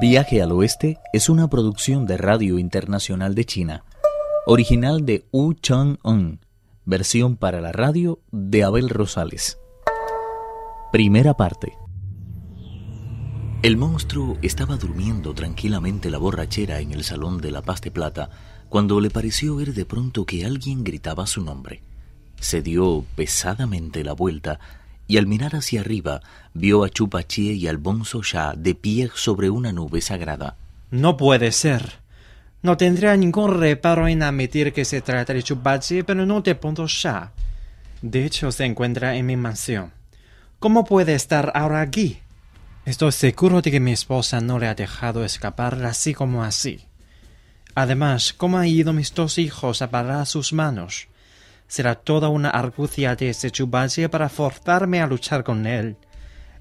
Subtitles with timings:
[0.00, 3.84] Viaje al Oeste es una producción de Radio Internacional de China,
[4.44, 6.40] original de Wu Chang-un,
[6.84, 9.56] versión para la radio de Abel Rosales.
[10.90, 11.74] Primera parte.
[13.62, 18.30] El monstruo estaba durmiendo tranquilamente la borrachera en el salón de la Paz de Plata
[18.68, 21.82] cuando le pareció ver de pronto que alguien gritaba su nombre.
[22.40, 24.58] Se dio pesadamente la vuelta
[25.06, 26.20] y al mirar hacia arriba
[26.52, 30.56] vio a Chupachie y al Bonzo Sha de pie sobre una nube sagrada.
[30.90, 32.00] No puede ser.
[32.62, 36.86] No tendría ningún reparo en admitir que se trata de Chupachie, pero no de Bonzo
[36.86, 37.32] Sha.
[38.00, 39.92] De hecho, se encuentra en mi mansión.
[40.58, 42.20] ¿Cómo puede estar ahora aquí?
[42.86, 46.86] Estoy seguro de que mi esposa no le ha dejado escapar así como así.
[47.74, 51.08] Además, ¿cómo han ido mis dos hijos a parar sus manos?
[51.66, 55.96] Será toda una argucia de ese Chupachie para forzarme a luchar con él.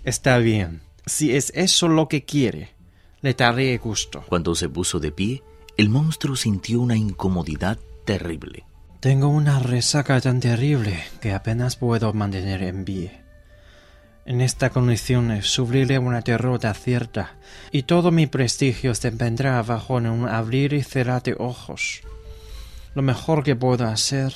[0.04, 0.82] Está bien.
[1.06, 2.72] Si es eso lo que quiere,
[3.22, 4.24] le daré gusto.
[4.28, 5.44] Cuando se puso de pie,
[5.78, 8.66] el monstruo sintió una incomodidad terrible.
[9.00, 13.24] Tengo una resaca tan terrible que apenas puedo mantener en pie.
[14.26, 17.36] En esta condición sufriré una derrota cierta,
[17.72, 22.02] y todo mi prestigio se vendrá abajo en un abrir y cerrar de ojos.
[22.96, 24.34] Lo mejor que puedo hacer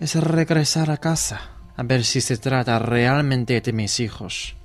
[0.00, 4.56] es regresar a casa, a ver si se trata realmente de mis hijos.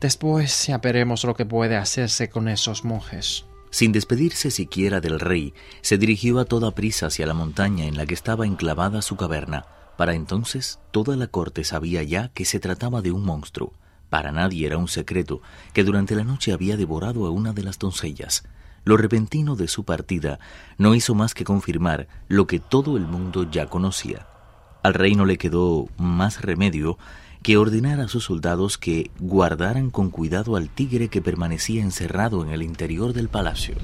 [0.00, 3.44] Después ya veremos lo que puede hacerse con esos monjes.
[3.70, 8.06] Sin despedirse siquiera del rey, se dirigió a toda prisa hacia la montaña en la
[8.06, 9.66] que estaba enclavada su caverna.
[9.96, 13.72] Para entonces toda la corte sabía ya que se trataba de un monstruo.
[14.10, 15.40] Para nadie era un secreto
[15.72, 18.44] que durante la noche había devorado a una de las doncellas.
[18.84, 20.38] Lo repentino de su partida
[20.76, 24.26] no hizo más que confirmar lo que todo el mundo ya conocía.
[24.82, 26.98] Al rey no le quedó más remedio
[27.42, 32.50] que ordenar a sus soldados que guardaran con cuidado al tigre que permanecía encerrado en
[32.50, 33.74] el interior del palacio.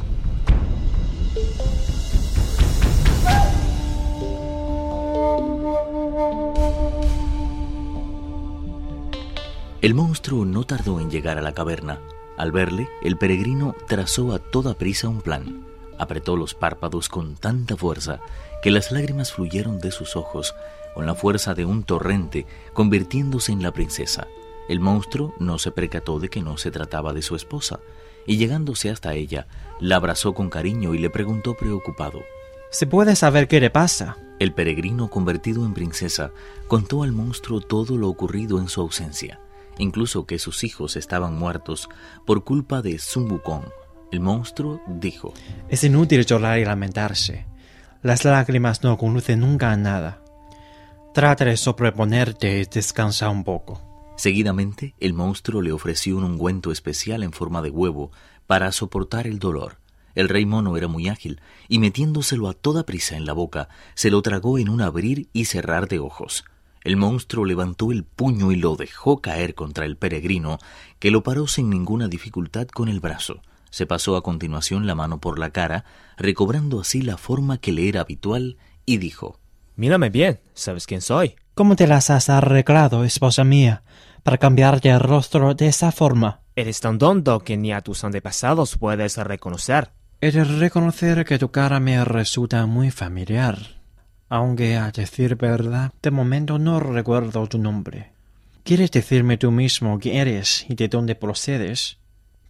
[9.80, 12.00] El monstruo no tardó en llegar a la caverna.
[12.40, 15.62] Al verle, el peregrino trazó a toda prisa un plan.
[15.98, 18.20] Apretó los párpados con tanta fuerza
[18.62, 20.54] que las lágrimas fluyeron de sus ojos
[20.94, 24.26] con la fuerza de un torrente, convirtiéndose en la princesa.
[24.70, 27.80] El monstruo no se percató de que no se trataba de su esposa,
[28.26, 29.46] y llegándose hasta ella,
[29.78, 32.22] la abrazó con cariño y le preguntó preocupado.
[32.70, 34.16] ¿Se puede saber qué le pasa?
[34.38, 36.30] El peregrino, convertido en princesa,
[36.68, 39.40] contó al monstruo todo lo ocurrido en su ausencia,
[39.80, 41.88] incluso que sus hijos estaban muertos
[42.26, 43.64] por culpa de Sun Wukong.
[44.12, 45.34] El monstruo dijo:
[45.68, 47.46] Es inútil llorar y lamentarse.
[48.02, 50.22] Las lágrimas no conducen nunca a nada.
[51.12, 53.80] Trata de sobreponerte y descansa un poco.
[54.16, 58.12] Seguidamente, el monstruo le ofreció un ungüento especial en forma de huevo
[58.46, 59.78] para soportar el dolor.
[60.14, 64.10] El rey mono era muy ágil y metiéndoselo a toda prisa en la boca, se
[64.10, 66.44] lo tragó en un abrir y cerrar de ojos.
[66.82, 70.58] El monstruo levantó el puño y lo dejó caer contra el peregrino,
[70.98, 73.42] que lo paró sin ninguna dificultad con el brazo.
[73.70, 75.84] Se pasó a continuación la mano por la cara,
[76.16, 79.38] recobrando así la forma que le era habitual, y dijo
[79.76, 81.36] Mírame bien, ¿sabes quién soy?
[81.54, 83.82] ¿Cómo te las has arreglado, esposa mía,
[84.22, 86.40] para cambiarte el rostro de esa forma?
[86.56, 89.92] Eres tan tonto que ni a tus antepasados puedes reconocer.
[90.20, 93.79] He de reconocer que tu cara me resulta muy familiar.
[94.30, 98.12] Aunque, a decir verdad, de momento no recuerdo tu nombre.
[98.62, 101.98] ¿Quieres decirme tú mismo quién eres y de dónde procedes?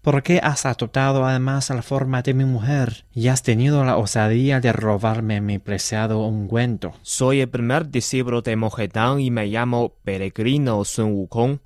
[0.02, 4.60] ¿Por qué has adoptado además la forma de mi mujer y has tenido la osadía
[4.60, 6.92] de robarme mi preciado ungüento?
[7.00, 11.60] Soy el primer discípulo de Mojetán y me llamo Peregrino Sun Wukong.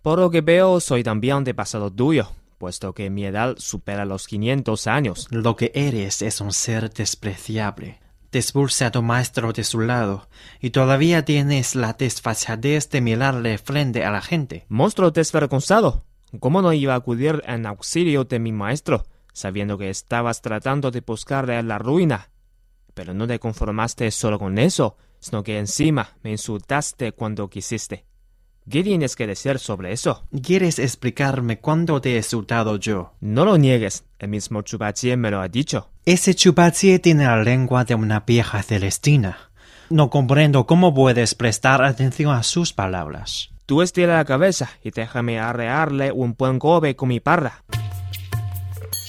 [0.00, 4.86] Por lo que veo, soy también antepasado tuyo, puesto que mi edad supera los 500
[4.86, 5.28] años.
[5.30, 7.98] Lo que eres es un ser despreciable.
[8.30, 10.28] Tu maestro de su lado,
[10.60, 14.66] y todavía tienes la desfachatez de mirarle frente a la gente.
[14.68, 16.04] Monstruo desvergonzado.
[16.38, 21.00] ¿Cómo no iba a acudir en auxilio de mi maestro, sabiendo que estabas tratando de
[21.00, 22.30] buscarle la ruina?
[22.94, 28.04] Pero no te conformaste solo con eso, sino que encima me insultaste cuando quisiste.
[28.68, 30.26] ¿Qué tienes que decir sobre eso?
[30.42, 33.14] ¿Quieres explicarme cuándo te he insultado yo?
[33.20, 35.90] No lo niegues, el mismo Chupachie me lo ha dicho.
[36.04, 39.50] Ese Chupachie tiene la lengua de una vieja celestina.
[39.88, 43.50] No comprendo cómo puedes prestar atención a sus palabras.
[43.66, 47.64] Tú estira la cabeza y déjame arrearle un buen gobe con mi parra.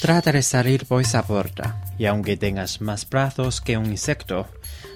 [0.01, 4.47] Trata de salir por esa puerta, y aunque tengas más brazos que un insecto,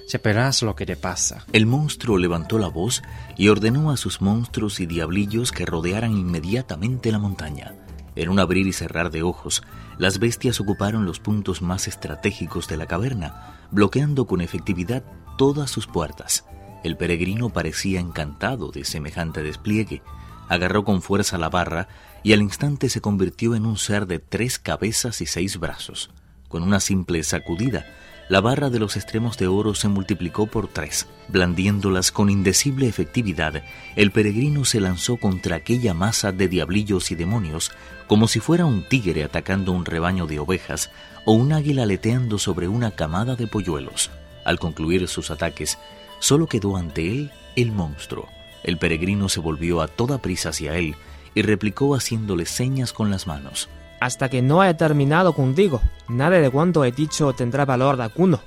[0.08, 1.44] ya verás lo que te pasa.
[1.52, 3.02] El monstruo levantó la voz
[3.36, 7.74] y ordenó a sus monstruos y diablillos que rodearan inmediatamente la montaña.
[8.14, 9.62] En un abrir y cerrar de ojos,
[9.98, 15.04] las bestias ocuparon los puntos más estratégicos de la caverna, bloqueando con efectividad
[15.36, 16.44] todas sus puertas.
[16.82, 20.02] El peregrino parecía encantado de semejante despliegue.
[20.48, 21.88] Agarró con fuerza la barra
[22.22, 26.10] y al instante se convirtió en un ser de tres cabezas y seis brazos.
[26.48, 27.84] Con una simple sacudida,
[28.28, 31.06] la barra de los extremos de oro se multiplicó por tres.
[31.28, 33.62] Blandiéndolas con indecible efectividad,
[33.94, 37.70] el peregrino se lanzó contra aquella masa de diablillos y demonios
[38.08, 40.90] como si fuera un tigre atacando un rebaño de ovejas
[41.24, 44.10] o un águila aleteando sobre una camada de polluelos.
[44.44, 45.78] Al concluir sus ataques,
[46.18, 48.28] solo quedó ante él el monstruo.
[48.62, 50.96] El peregrino se volvió a toda prisa hacia él
[51.34, 53.68] y replicó haciéndole señas con las manos.
[54.00, 58.40] Hasta que no haya terminado contigo, nada de cuanto he dicho tendrá valor alguno.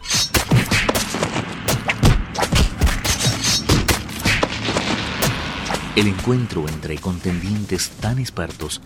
[5.95, 8.81] El encuentro entre contendientes tan expertos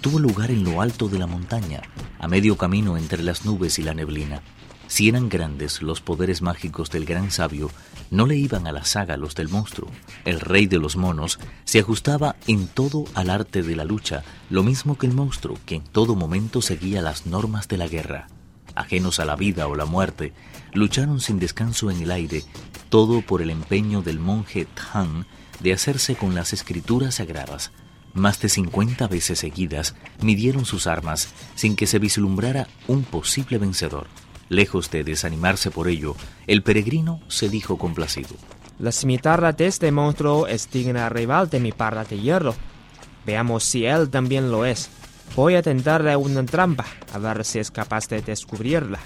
[0.00, 1.82] tuvo lugar en lo alto de la montaña,
[2.18, 4.42] a medio camino entre las nubes y la neblina.
[4.90, 7.70] Si eran grandes los poderes mágicos del gran sabio,
[8.10, 9.88] no le iban a la saga los del monstruo.
[10.24, 14.64] El rey de los monos se ajustaba en todo al arte de la lucha, lo
[14.64, 18.26] mismo que el monstruo, que en todo momento seguía las normas de la guerra.
[18.74, 20.32] Ajenos a la vida o la muerte,
[20.72, 22.42] lucharon sin descanso en el aire,
[22.88, 25.24] todo por el empeño del monje Than
[25.60, 27.70] de hacerse con las escrituras sagradas.
[28.12, 34.08] Más de 50 veces seguidas midieron sus armas sin que se vislumbrara un posible vencedor.
[34.50, 36.16] Lejos de desanimarse por ello,
[36.48, 38.34] el peregrino se dijo complacido.
[38.80, 42.56] La cimitarra de este monstruo es digna rival de mi parra de hierro.
[43.24, 44.90] Veamos si él también lo es.
[45.36, 48.98] Voy a tentarle una trampa, a ver si es capaz de descubrirla.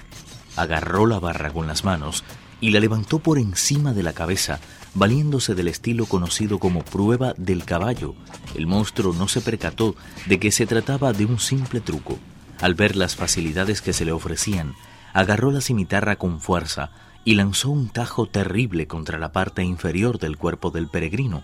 [0.56, 2.25] Agarró la barra con las manos
[2.62, 4.61] y la levantó por encima de la cabeza,
[4.94, 8.14] valiéndose del estilo conocido como prueba del caballo.
[8.55, 9.94] El monstruo no se percató
[10.25, 12.19] de que se trataba de un simple truco.
[12.62, 14.75] Al ver las facilidades que se le ofrecían,
[15.14, 16.90] agarró la cimitarra con fuerza
[17.25, 21.43] y lanzó un tajo terrible contra la parte inferior del cuerpo del peregrino.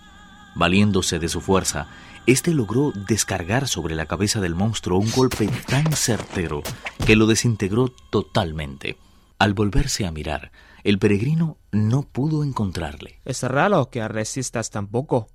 [0.53, 1.87] Valiéndose de su fuerza,
[2.27, 6.61] éste logró descargar sobre la cabeza del monstruo un golpe tan certero
[7.07, 8.97] que lo desintegró totalmente.
[9.39, 10.51] Al volverse a mirar,
[10.83, 13.21] el peregrino no pudo encontrarle.
[13.23, 15.29] Es raro que resistas tan poco.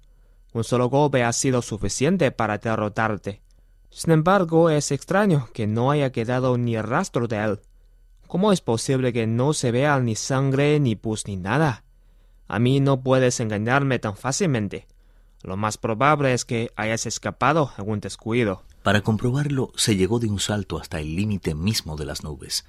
[0.52, 3.42] Un solo golpe ha sido suficiente para derrotarte.
[3.90, 7.60] Sin embargo, es extraño que no haya quedado ni rastro de él.
[8.28, 11.84] ¿Cómo es posible que no se vea ni sangre, ni pus, ni nada?
[12.48, 14.86] A mí no puedes engañarme tan fácilmente.
[15.42, 18.62] Lo más probable es que hayas escapado algún descuido.
[18.82, 22.64] Para comprobarlo, se llegó de un salto hasta el límite mismo de las nubes.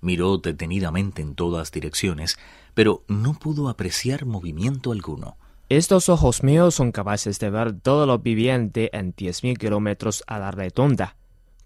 [0.00, 2.38] Miró detenidamente en todas direcciones,
[2.74, 5.36] pero no pudo apreciar movimiento alguno.
[5.68, 10.38] Estos ojos míos son capaces de ver todo lo viviente en diez mil kilómetros a
[10.38, 11.17] la redonda.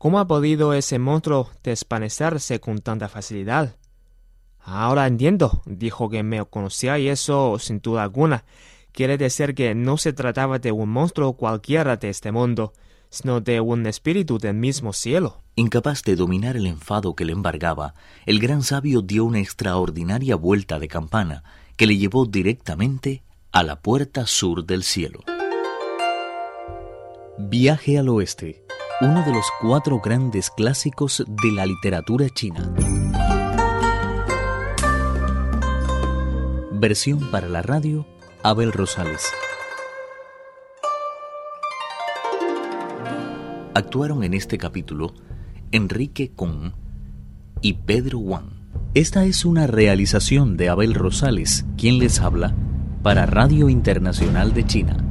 [0.02, 3.76] ¿Cómo ha podido ese monstruo desvanecerse con tanta facilidad?
[4.58, 8.44] Ahora entiendo, dijo que me conocía y eso, sin duda alguna,
[8.90, 12.72] quiere decir que no se trataba de un monstruo cualquiera de este mundo,
[13.10, 15.40] sino de un espíritu del mismo cielo.
[15.54, 17.94] Incapaz de dominar el enfado que le embargaba,
[18.26, 21.44] el gran sabio dio una extraordinaria vuelta de campana
[21.76, 23.22] que le llevó directamente
[23.52, 25.20] a la puerta sur del cielo.
[27.38, 28.62] Viaje al oeste
[29.03, 32.73] uno de los cuatro grandes clásicos de la literatura china.
[36.71, 38.06] Versión para la radio,
[38.44, 39.25] Abel Rosales.
[43.75, 45.15] Actuaron en este capítulo
[45.73, 46.71] Enrique Kong
[47.61, 48.51] y Pedro Wang.
[48.94, 52.55] Esta es una realización de Abel Rosales, quien les habla,
[53.03, 55.02] para Radio Internacional de China.